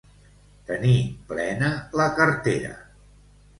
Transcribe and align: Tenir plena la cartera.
Tenir 0.69 0.95
plena 1.35 1.69
la 2.01 2.09
cartera. 2.23 2.75